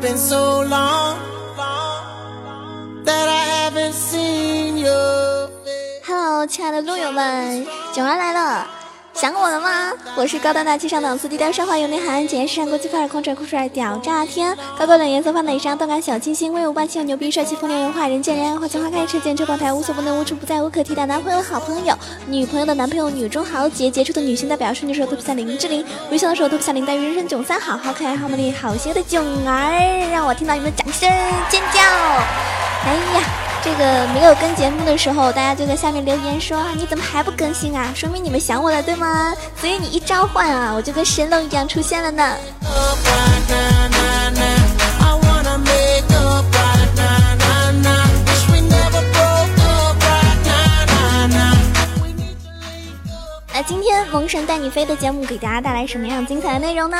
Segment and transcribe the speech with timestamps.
[0.00, 1.18] been so long
[1.56, 2.04] long
[2.44, 4.86] long that i haven't seen you
[6.04, 8.77] hello 亲爱的路友们九儿来了。
[9.20, 9.92] 想我了吗？
[10.16, 21.98] 我是高端大气上档次、低调奢华有内涵、简约时尚国际范儿、空帅酷帅屌炸天、高高冷颜色放内伤、动感小清新、威武霸气又牛逼、帅气风流文化、人见人爱、花见花开、车见车爆胎、无所不能、无处不在、无可替代、男朋友好朋友、
[22.28, 31.10] 女朋友的男朋友、女中豪杰、杰出的女性代表、瞬间时候特别像林志玲、微笑的时候特别像林黛玉、人生囧三好、好可爱、好美丽、好邪恶的囧儿，让我听到你们的掌声
[31.50, 31.80] 尖叫！
[32.84, 33.37] 哎呀！
[33.62, 37.92] 这个没有跟节目的时候，大家就在下面留言说啊你怎么还不更新啊？
[37.94, 39.34] 说明你们想我了，对吗？
[39.60, 42.36] 所以你一召唤啊，我就跟神龙一样出现了呢。
[54.06, 56.96] 萌神带你飞的节目给大家带来什么样精彩的内容呢？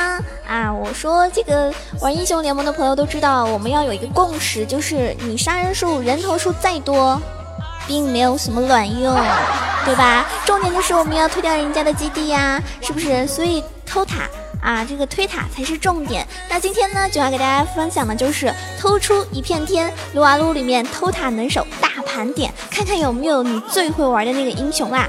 [0.47, 7.21] 啊，我说这个玩英雄联盟的朋友都知道，我们要有一个共识，就是你杀人数、人头数再多，
[7.87, 9.15] 并没有什么卵用，
[9.85, 10.25] 对吧？
[10.45, 13.27] 重点就是我们要推掉人家的基地呀，是不是？
[13.27, 14.29] 所以偷塔
[14.61, 16.27] 啊，这个推塔才是重点。
[16.49, 25.07] 那今天呢，就要给大家分享的就是偷出一片天，撸啊撸里面偷塔能手大盘点，看看有没有你最会玩的那个英雄啦。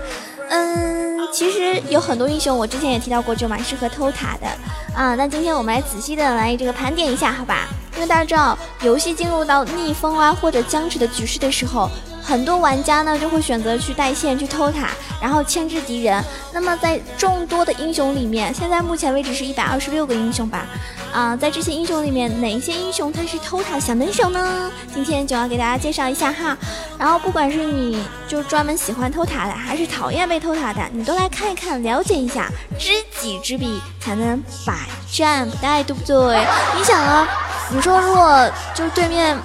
[0.52, 0.99] 嗯，
[1.32, 4.46] 其实有很多英雄，我之前也提到过，就蛮适合偷塔的
[4.94, 5.14] 啊。
[5.14, 7.68] 那今天我们来仔细的来这个盘点一下，好吧？
[7.94, 11.88] 因为大家知道，游戏进入到逆风啊或者僵持的局势的时候，
[12.22, 14.90] 很多玩家呢就会选择去带线去偷塔，
[15.20, 16.22] 然后牵制敌人。
[16.52, 20.66] 那么在众多的英雄里面，现在目前为止是一百二十六个英雄吧。
[21.12, 24.70] 啊，在这些英雄里面，哪一些英雄他是偷塔小能手呢？
[24.94, 26.56] 今天就要给大家介绍一下哈。
[26.96, 34.72] 然后，不管是你就专门喜欢偷塔的，还是讨厌被偷塔的，你都来看一看，了解一下，知己知彼才能百
[35.12, 36.46] 战不殆，对不对？
[36.76, 37.26] 你想啊，
[37.72, 39.36] 你说如果就对面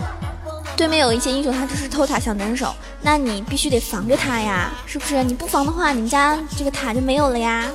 [0.78, 5.24] 对面有一些英雄，他就是偷塔小能手，那你必须得防着他呀，是不是？
[5.24, 7.66] 你不防的话，你们家这个塔就没有了呀。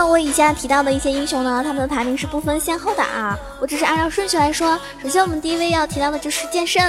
[0.00, 4.80] 那我以下提到的一些英雄呢，他们的排名是不分先后的啊，我只是按照顺序来说。
[5.02, 6.82] 首先我们第一位要提到的就是剑圣，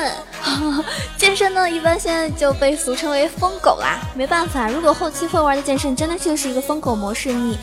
[1.20, 7.60] 剑圣呢一般现在就被俗称为疯狗啦，没办法，如果后期会玩的剑圣真的就是一个疯狗模式，你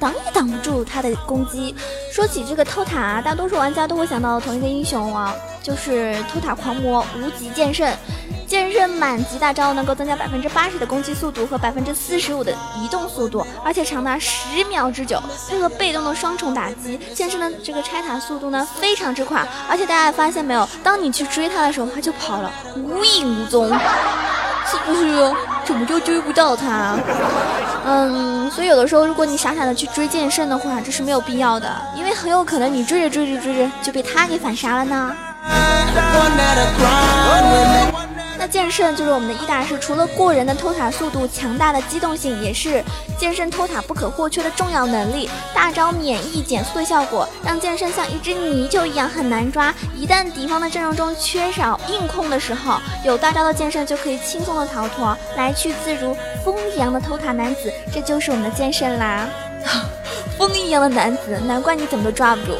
[0.00, 1.76] 挡也挡不住他的攻击。
[2.10, 7.88] 说起这个偷塔，大多数玩家都会想到同一个英雄啊，就是偷塔狂魔无极剑圣。
[8.48, 12.50] 剑圣满级大招能够增加百分之八十的攻击速度和百分之四十五的
[12.82, 25.32] 移动速度，而且长达十秒之久，配合被动的双重打击，剑圣的这个拆塔速度呢非常之快，而且大家发现没有，当你去追他的时候，他就跑了，无影无踪，是不是？
[25.70, 26.98] 怎么就追不到他？
[27.86, 35.14] 嗯，所以有的时候如果你傻傻的去追剑圣的话，这是没有必要的，因为很有可能你追着追着追着就被他给反杀了呢。
[38.40, 42.82] 那剑圣就是我们的一大师，除了过人的偷塔速度、强大的机动性，也是
[43.18, 45.28] 剑圣偷塔不可或缺的重要能力。
[45.54, 49.74] 大招免疫减速的效果，让剑圣像一只泥鳅一样很难抓。
[49.94, 59.28] 一旦敌方的阵容中缺少硬控的时候，有大招的剑圣就可以轻松的逃脱，来去自如，风一样的偷塔男子，这就是我们的剑圣啦！
[60.38, 62.56] 风一样的男子，难怪你怎么都抓不住。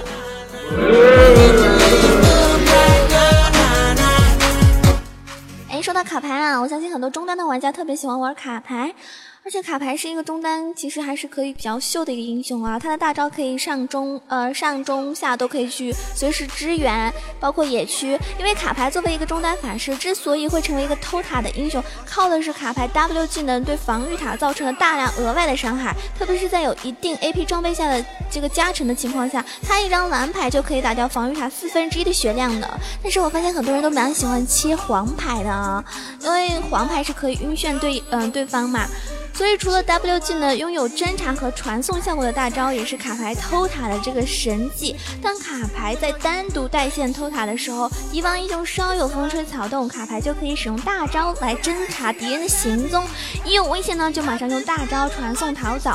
[6.03, 8.95] 卡牌啊，我相信很多中端的玩家特别喜欢玩卡牌。
[9.43, 12.79] 而且卡牌是一个中单，其实还是可以比较秀的一个英雄啊。
[12.79, 18.19] 他的大招可以上中，呃上中下都可以去随时支援，包括野区。
[18.39, 25.97] 因为卡牌作为一个中单法师，之所以会成为一个偷塔的英雄，靠的是卡牌 W 技能对防御塔造成了大量额外的伤害。
[26.19, 32.71] 特别是在有一定 AP 装备下的这个加成的情况下，他一张蓝牌就可以打掉防御塔四分之一的血量的。
[33.03, 35.83] 但是我发现很多人都蛮喜欢切黄牌的啊，
[36.21, 38.87] 因为黄牌是可以晕眩对嗯对方嘛。
[39.33, 44.95] 所以，除了 W 技能拥有侦查和传送效果的大招，也是卡牌偷塔的这个神技。
[45.23, 53.07] 当卡牌在单独带线偷塔的时候，敌方英雄稍有风吹草动，卡牌就可以使用大招来侦查敌人的行踪。
[53.45, 55.91] 一有危险呢，就马上用大招传送逃走。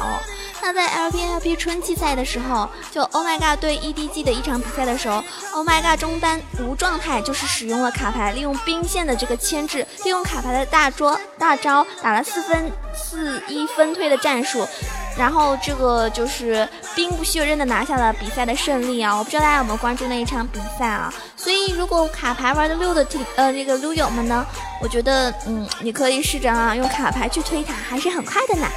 [0.65, 5.23] 那在 LPLP 春季赛的时候，就 Oh My God 对 EDG 的一场比赛的时候
[5.53, 14.67] ，Oh My God 中单无状态，就是使用了卡牌，利用兵线的这个牵制，利用卡牌的大桌大招打了四分四一分推的战术。
[15.15, 19.15] 然后这个就是兵不血刃的拿下了比赛的胜利啊！
[19.15, 21.13] 我不知道大家有没有关注那一场比赛啊？
[21.37, 24.43] 所以如果卡牌玩的溜的听呃那个撸友们呢，
[24.81, 28.67] 我觉得嗯你可以试着啊用卡牌去推塔，还是很快的呢。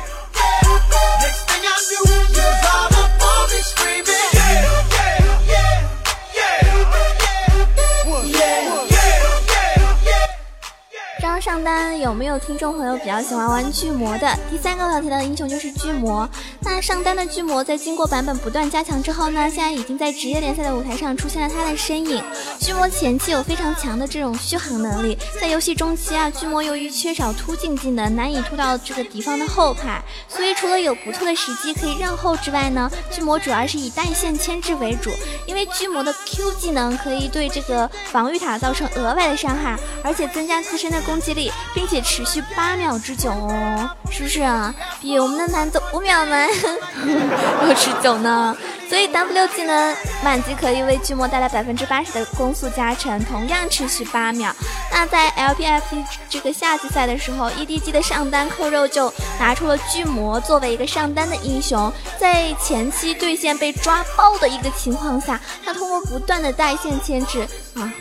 [11.40, 14.28] 上单有没有听众朋友比较喜欢玩巨魔的？
[14.50, 16.28] 第三个我要提到的英雄就是巨魔。
[16.70, 22.22] 那上单的巨魔在经过版本不断加强之后呢，现在已经在职业联赛的舞台上出现了他的身影。
[22.60, 35.10] 巨魔前期有非常强的这种续航能力，在游戏中期啊，巨魔由于缺少突进技能，难以突到这个敌方的后排，所以除了有不错的时机可以让后之外呢，巨魔主要是以带线牵制为主。
[35.46, 41.32] 因为巨魔的 Q 技能可以对这个防御塔造成额外的伤害，而且增加自身的攻击。
[41.32, 44.74] 力，并且持续八秒之久哦，是不是啊？
[45.00, 46.48] 比我们的男子五秒难
[47.62, 48.56] 要持久呢。
[48.88, 49.94] 所以 W 技能
[50.24, 54.50] 满级可以为巨魔带来百分之八十的攻速加成，同样持续八秒。
[54.90, 55.82] 那在 LPF
[56.30, 67.92] 这个夏季赛的时候，EDG 的上单扣肉就拿出了巨魔作为一个上单的英雄，在前期对线被抓爆的一个情况下，他通过不断的带线牵制啊。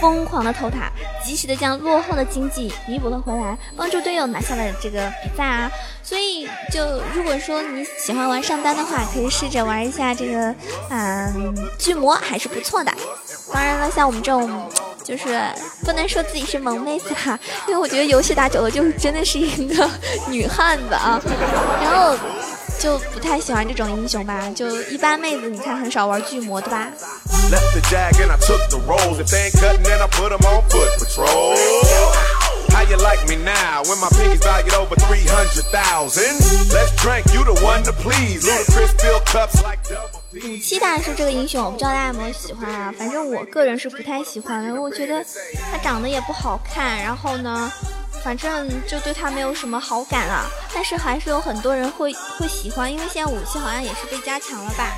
[0.00, 0.92] 疯狂的偷塔，
[1.28, 5.70] 及时的将落后的经济弥补了回来，帮助队友拿下了这个比赛啊！
[6.02, 10.54] 所以，就如果说你喜欢玩上单的话，可以试着玩一下这个，
[10.88, 12.90] 嗯，巨魔还是不错的。
[13.52, 14.70] 当然了，像我们这种，
[15.04, 15.38] 就是
[15.84, 17.38] 不能说自己是萌妹子哈，
[17.68, 19.86] 因为我觉得游戏打久了，就真的是一个
[20.32, 21.20] 女汉子啊。
[21.82, 22.16] 然后。
[22.78, 26.88] 就不太喜欢这种英雄吧，就一般妹子你看很少玩巨魔对吧？
[40.32, 42.94] 武器大师这个英雄，我不知道大家有没有喜欢啊？
[42.96, 45.24] 反正我个人是不太喜欢的，我觉得
[45.72, 47.72] 他长得也不好看，然后呢？
[48.24, 50.44] 反正就对他没有什么好感了，
[50.74, 54.96] 但是还是有很多人会会喜欢，因为现在武器好像也是被加强了吧。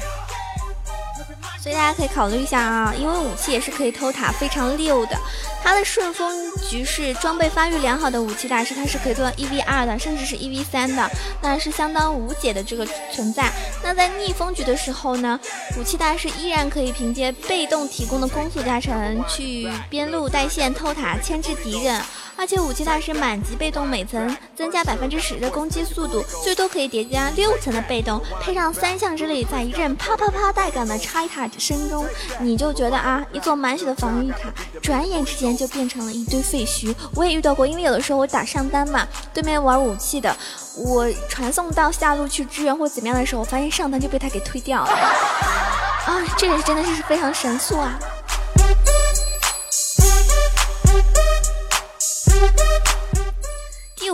[1.63, 5.17] 所以大家可以考虑一下啊，因为武器也是可以偷塔，非常溜的。
[5.63, 6.35] 它的顺风
[6.71, 11.11] 局是装备发育良好的武器大师，它是可以做到一 v 二的，甚至是一 v 三的，
[11.43, 13.53] 那是相当无解的这个存在。
[13.83, 15.39] 那在逆风局的时候呢，
[15.79, 22.03] 武器大师依然可以凭借被动提供的攻速加成，去边路带线偷塔，牵制敌人。
[22.41, 32.07] 而且武器大师满级被动每层增加百分之十的攻击速度，最多可以叠加六层的被动，配上三项之力，在一阵啪啪啪带感的拆塔声中，
[32.39, 34.51] 你就觉得啊，一座满血的防御塔，
[34.81, 36.95] 转眼之间就变成了一堆废墟。
[37.15, 40.35] 我也遇到过，因为有的时候我打上单嘛，对面玩武器的，
[40.79, 44.91] 我传送到下路去支援或怎么样的时候，发现上单就被他给推掉了。
[46.09, 47.99] 啊，这个真的是非常神速啊！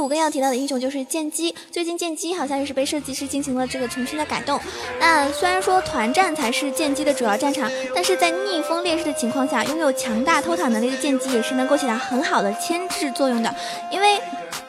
[0.07, 1.53] 我更要提到的英雄就是剑姬。
[1.69, 4.61] 最近剑姬好像也是被设计师进行了这个重新的改动。
[5.01, 13.53] 那虽然说团战才是剑姬的主要战场，但是在逆风劣势的情况下，拥有强大偷塔能力的剑姬也是能够起到很好的牵制作用的，
[13.91, 14.21] 因为。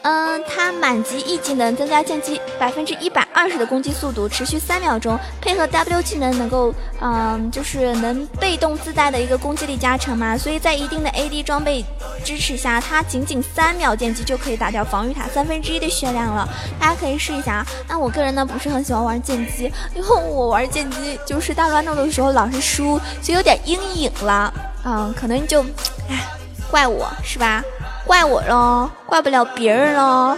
[0.07, 10.37] 嗯，它满级 E 技能增加剑姬百分之一百二十的攻击速度，持续三秒钟，配合 W 技能能够，嗯，就是能被动自带的一个攻击力加成嘛。
[10.37, 11.83] 所以在一定的 AD 装备
[12.23, 16.47] 支持下，它仅仅三秒剑姬就可以打掉防御塔三分之一的血量了。
[16.80, 17.68] 大家可以试一下啊。
[17.90, 24.54] 那我个人呢不是很喜欢玩剑姬， 因为我玩剑姬就是大乱斗的时候老是输，就有点阴影了。
[24.85, 25.61] 嗯，可能就，
[26.09, 26.26] 唉，
[26.71, 27.61] 怪我是吧？
[28.07, 30.37] 怪我喽，怪不了别人喽。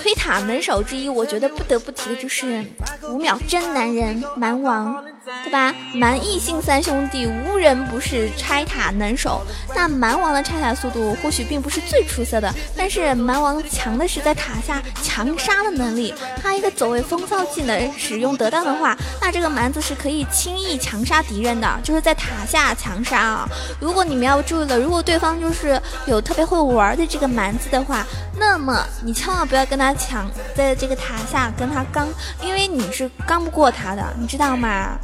[0.00, 2.64] 推塔能手之一，我觉得不得不提的就是
[3.08, 5.04] 五秒真男人蛮王，
[5.44, 5.74] 对吧？
[5.94, 9.42] 蛮异性三兄弟无人不是拆塔能手。
[9.74, 16.14] 那蛮王的拆塔速度或许并不是最出色的，但是蛮王强的是在塔下强杀的能力。
[16.42, 23.48] 他一个走位风骚技能使用得当的话，那这个蛮子是可以轻易强杀敌人的，就是在塔下强杀啊。
[23.78, 28.06] 如果你们要注意了，如果对方就是有特别会玩的这个蛮子的话，
[28.38, 32.06] 那么你千万不要跟他抢，在这个塔下跟他刚，
[32.42, 34.98] 因为你是刚不过他的，你知道吗？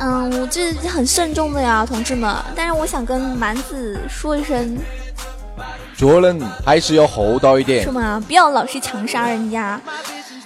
[0.00, 2.34] 嗯，我这很慎重的呀，同志们。
[2.54, 4.78] 但是我想跟蛮子说一声，
[5.96, 7.82] 做人还是要厚道一点。
[7.82, 8.22] 是吗？
[8.26, 9.80] 不要老是强杀人家。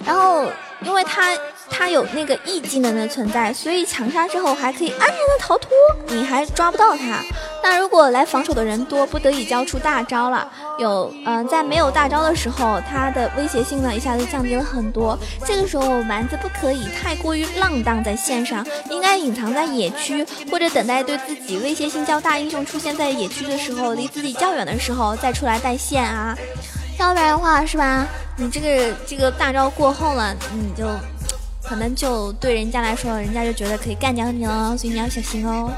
[0.05, 0.45] 然后，
[0.81, 1.31] 因为他
[1.75, 5.71] 他有那个 E 技能的存在，所以强杀之后还可以安然的逃脱，
[6.07, 7.19] 你还抓不到他。
[7.63, 10.47] 那如果来防守的人多，不得已交出大招了。
[10.77, 15.17] 有，嗯，在没有大招的时候，他的威胁性呢一下子降低了很多。
[15.45, 26.37] 这个时候，丸子不可以太过于浪荡在线上，应该隐藏在野区，或者等待对自己威胁性较大英雄出现在野区的时候，离自己较远的时候再出来带线啊。
[26.99, 28.05] 要不然的话，是吧？
[28.35, 30.85] 你这个这个大招过后了，你就
[31.67, 35.71] 可能就对人家来说，人家就觉得可以干掉你了，所以你要小心哦。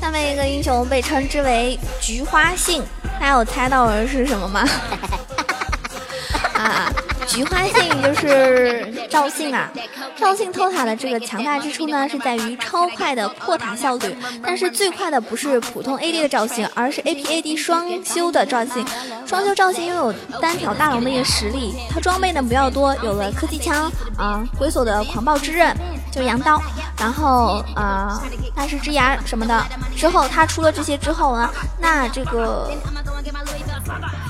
[0.00, 2.82] 下面一个英雄被称之为菊花信，
[3.20, 4.66] 大家有猜到的是什么吗？
[6.56, 6.92] 啊！
[7.26, 9.70] 菊花信就是赵信啊，
[10.18, 14.16] 赵信偷塔的这个强大之处呢，是在于超快的破塔效率。
[14.42, 18.84] 但是最快的不是普通 AD 的赵信，而是 APAD 双修的赵信。
[19.24, 25.74] 双修赵信拥有单挑大龙的一个实力，他装备呢比较多，有了科技枪啊，龟锁的狂暴之刃，
[26.10, 26.60] 就羊刀，
[26.98, 28.20] 然后啊，
[28.54, 29.64] 大师之牙什么的。
[29.96, 31.48] 之后他出了这些之后呢，
[31.80, 32.70] 那这个。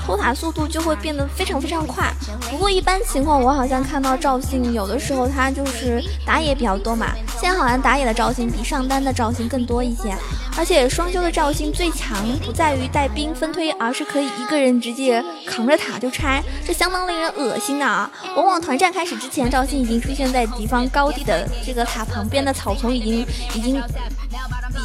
[0.05, 2.11] 偷塔速度就会变得非常非常快。
[2.49, 7.07] 不过一般情况，我好像看到赵信有的时候他就是是打野比较多嘛。
[7.39, 10.13] 现在好像打野的赵信比上单的赵信更多一些。
[10.57, 18.11] 而且双修的赵信最强不在于带兵分推，而是可以一个人直接扛着塔就拆，这相当令人恶心的啊！
[18.35, 23.81] 往往团战开始之前，赵信已经出现在敌方高地的这个塔旁边的草丛，已经已经。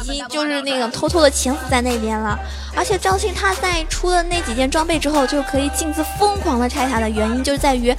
[0.03, 2.37] 已经就是那个偷偷的潜伏在那边了，
[2.75, 7.95] 而且赵信他在出了那几件装备之后，就可以径自疯狂的拆塔的原因，就是在于，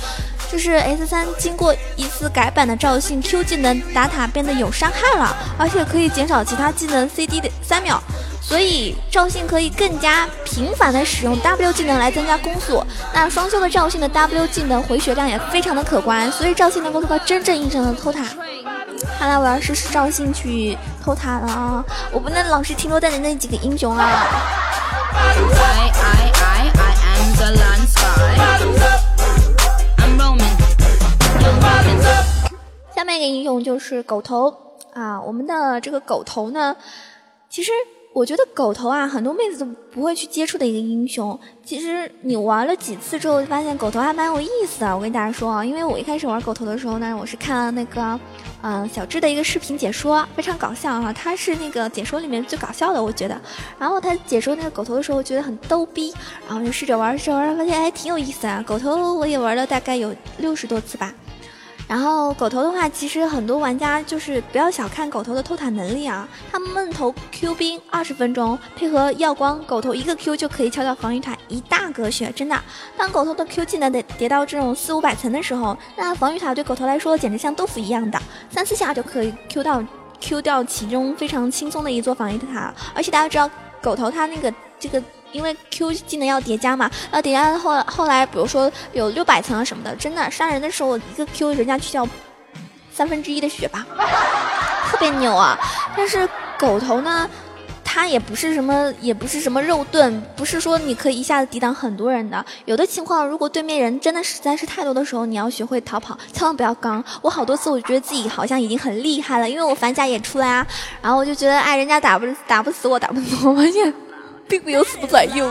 [0.51, 8.03] 就是 S 三经过一次改版的赵信 Q 技能打塔变得有伤害了，而且可以减少其他技能 CD 的三秒，
[8.41, 12.85] 所以赵信可以更加频繁的使用 W 技能来增加攻速。
[13.13, 18.25] 那双修的赵信的 W 技能回血量也非常的可观，所以赵信能够做到真正意义上的偷塔。
[19.19, 21.85] 看来我要试试赵信去偷塔了啊！
[22.11, 24.27] 我不能老是停留在你那几个英雄啊！
[28.37, 29.06] 下
[33.07, 34.55] 面一个英雄就是狗头
[34.93, 35.21] 啊！
[35.23, 36.77] 我们的这个狗头呢，
[37.49, 37.71] 其实。
[38.17, 41.39] 我觉得狗头啊，很多妹子都不会去接触的一个英雄。
[41.63, 44.97] 其实你玩了几次之后，发现狗头还蛮有意思的。
[44.97, 48.19] 我跟大家说啊，因为我一开始玩狗头的时候呢，我是看了那个，
[48.63, 51.13] 嗯，小智的一个视频解说，非常搞笑哈。
[51.13, 53.39] 他是那个解说里面最搞笑的，我觉得。
[53.79, 56.15] 然后他解说那个狗头的时候，觉得很逗逼，
[56.49, 58.65] 然后就试着玩，试着玩，发现还挺有意思啊。
[58.67, 61.13] 狗头我也玩了大概有六十多次吧。
[61.89, 66.29] 然后狗头的话，其实很多玩家就是不要小看狗头的偷塔能力啊。
[66.51, 72.61] 他闷头 Q 兵二十分钟，配合耀光，狗头一个 Q 就可以敲掉防御塔一大格血，真的。
[72.97, 79.85] 当狗头的 Q 技能得叠到这种四五百层的时候，那防御塔对狗头来说简直像豆腐一样的，三四下就可以 Q 到
[80.21, 82.75] Q 掉其中非常轻松的一座防御塔。
[82.95, 83.49] 而且大家知道，
[83.81, 85.03] 狗头它那个这个。
[85.33, 92.09] 因为 Q 技能要叠加嘛，要叠加后后来，比如说有六百层啊什么的，真的杀人的时候一个 Q 人家去掉
[92.93, 93.87] 三分之一的血吧，
[94.91, 95.59] 特别牛啊！
[95.95, 96.27] 但是
[96.59, 97.29] 狗头呢，
[97.85, 102.43] 它也不是什么也不是什么肉盾，不是说你可以一下子抵挡很多人的。
[102.65, 107.05] 有的情况，如果对面人真的实在是太多的时候，你要学会逃跑，千万不要刚。
[107.21, 110.67] 我好多次我觉得自己好像已经很厉害了，因为我反甲也出来啊，
[111.03, 113.93] 然后我就觉得哎，人家打不打不死我，打不死我，发现。
[114.49, 115.51] 并没有死不管用，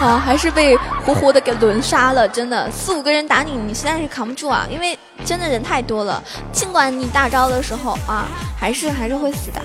[0.00, 2.26] 啊，还是被活活的给轮杀了。
[2.28, 4.66] 真的，四五个人打你，你实在是扛不住啊！
[4.70, 8.26] 因为真的人太多了，尽管你大招的时候啊，
[8.58, 9.60] 还是还是会死的，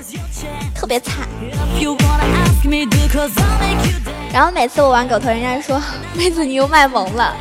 [0.76, 1.28] 特别惨。
[4.34, 5.82] 然后每次我玩狗头，人家说
[6.14, 7.36] 妹子你又卖萌了。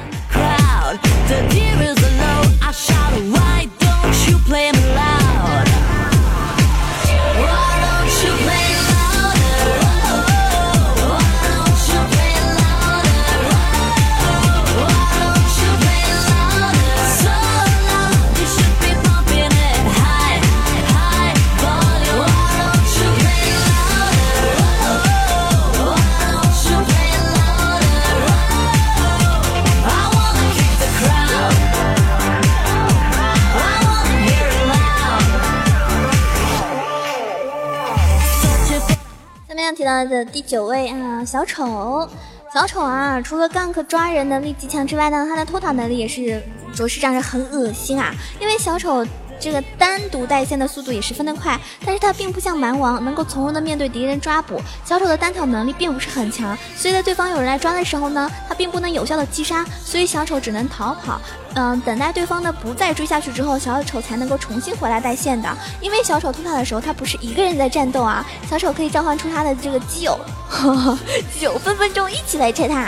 [40.09, 42.09] 的第九位啊，小丑，
[42.53, 46.43] 小丑啊，除了 gank 抓人能力极强之外呢，他的偷塔能力也是
[46.75, 48.15] 着实让人很恶心啊。
[48.41, 49.07] 因为小丑
[49.41, 54.61] 这个单独带线的速度也十分的快，但是他并不像蛮王能够从容的面对敌人抓捕。
[54.85, 61.21] 小丑的单挑能力并不是很强，所以在对方有人来抓的时候呢，他并不能有效的击杀，所以小丑只能逃跑。
[61.55, 65.55] 嗯，等待对方的不再追下去之后，小丑才能够重新回来带线的。
[65.83, 70.19] 因为小丑偷塔的时候，他不是一个人在战斗啊，小丑可以召唤出他的这个基友，
[71.31, 72.83] 基友分分钟一起来拆塔，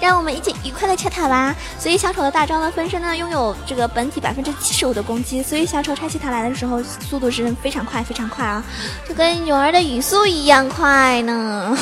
[0.00, 1.54] 让我们一起愉快的拆塔吧。
[1.78, 8.60] 所以小丑的大招呢，分身呢拥有这个本体百分之七十五的攻击，所以小丑拆起塔来的时候速度是非常快非常快啊，
[9.08, 11.78] 就跟女儿的语速一样快呢。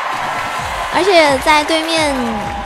[0.94, 2.14] 而且在对面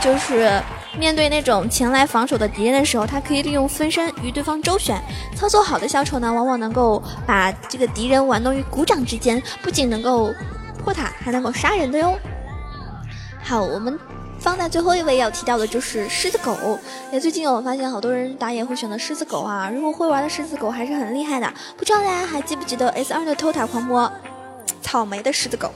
[0.01, 0.63] 就是。
[0.97, 5.01] 面对那种前来防守的敌人的时候，他可以利用分身与对方周旋。
[5.35, 10.31] 操作好的小丑呢，往往能够把这个敌人玩弄于股掌之间，不仅能够
[10.83, 12.17] 破塔，还能够杀人的哟。
[13.41, 13.99] 好，我们
[14.39, 16.79] 放在最后一位要提到的就是狮子狗。
[17.11, 21.51] 也最近我发现好多人打野会选择狮子狗啊，如果会玩的狮子狗还是很厉害的。
[21.75, 24.11] 不知道大家还记不记得 S 二的偷塔狂魔
[24.81, 25.71] 草莓的狮子狗？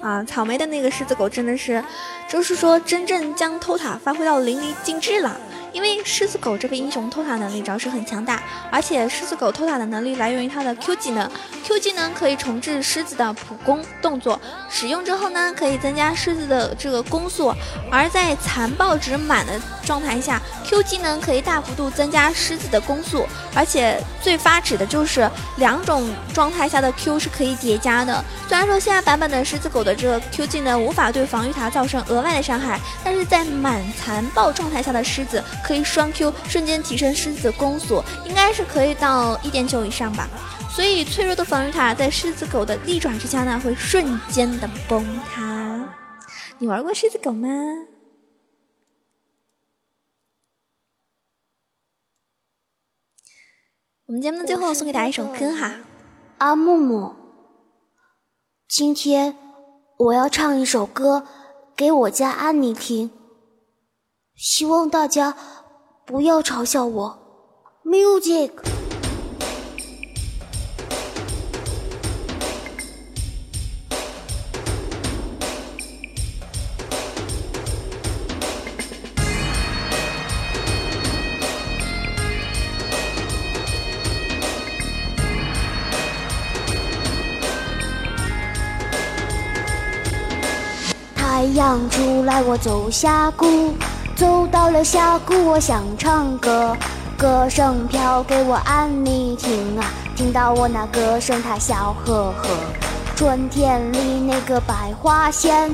[0.00, 1.82] 啊，草莓的那个狮子狗真的是，
[2.28, 5.40] 就是说真正将偷塔发挥到淋漓尽致了。
[5.76, 11.30] 因为狮子狗这个英雄偷塔能力着实很强大，而且狮子狗偷塔的能力来源于它的 Q 技能
[11.66, 14.40] ，Q 技能可以重置狮子的普攻动作，
[14.70, 17.54] 使用之后呢，可以增加狮子的这个攻速，
[17.92, 19.52] 而在残暴值满的
[19.84, 28.24] 状态下，Q 技能可以大幅度增加狮子的攻速，而且最发指的就是两种状态下的 Q 是可以叠加的。
[28.48, 35.44] 虽然说现在版本的狮子狗的这个 Q 技能无法对防御塔造成额外的伤害，但是在满残暴状态下的狮子。
[35.66, 40.28] 可以双 Q 瞬间提升狮子攻速，应该是可以到一点九以上吧。
[40.70, 45.92] 所以脆弱的防御塔在狮子狗的利爪之下呢，会瞬间的崩塌。
[46.58, 47.48] 你玩过狮子狗吗？
[54.06, 55.80] 我们节目的最后送给大家一首歌哈，
[56.38, 57.16] 阿木木。
[58.68, 59.36] 今天
[59.96, 61.26] 我要唱一首歌
[61.74, 63.10] 给我家安妮听，
[64.36, 65.36] 希望大家。
[66.06, 67.18] 不要嘲笑我
[67.84, 68.52] ，music。
[91.16, 93.74] 太阳出来，我走下谷。
[94.16, 96.74] 走到了峡谷，我想唱歌，
[97.18, 102.48] 歌声飘给我安妮听啊，听到我那歌声，她笑呵呵。
[103.14, 105.70] 春天里那个百花鲜，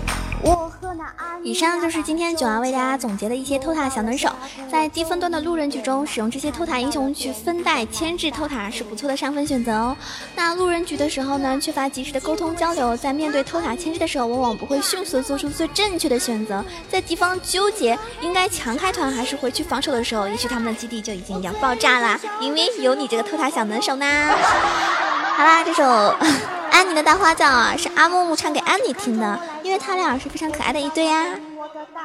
[1.44, 4.30] 以上就是今天九儿为大家总结的一些偷塔小能手，
[4.70, 9.96] 在低分段的路人局中，使用这些偷塔英雄去分带牵制偷塔是不错的上分选择哦。
[10.36, 24.06] 那路人局的时候呢，缺乏及时的沟通交流，在面对偷塔牵制的时候，往往不会迅速做出最正确的选择，在敌方纠结应该强开团还是回去防守的时候，也许他们的基地就已经要爆炸了，因为有你这个偷塔小能手呢。
[25.34, 26.61] 好啦，这首。
[26.72, 31.26] 安妮的大花轿啊，是阿木木唱给安妮听的，因为他俩是非常可爱的一对呀。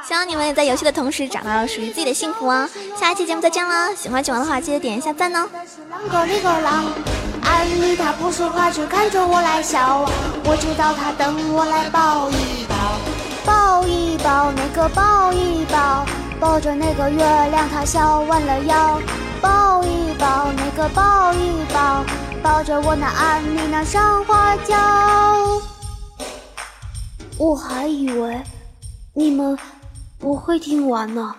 [0.05, 2.69] 希望你们也在游戏的同时找到了属于自己的幸福哦。
[2.99, 5.47] 下一期节目再见了，喜欢九王的话记得点一下赞哦。
[7.41, 10.05] 安妮她不说话，只看着我来笑，
[10.43, 12.99] 我知道她等我来抱一抱，
[13.45, 16.05] 抱一抱那个抱一抱，
[16.39, 17.17] 抱着那个月
[17.49, 19.01] 亮，她笑弯了腰，
[19.41, 22.03] 抱一抱那个抱一抱。
[22.41, 24.75] 抱着我那安妮那上花轿，
[27.37, 28.41] 我还以为
[29.13, 29.57] 你们
[30.17, 31.35] 不会听完呢。